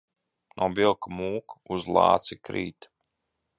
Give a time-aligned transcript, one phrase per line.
[0.61, 2.89] No vilka mūk, uz lāci krīt.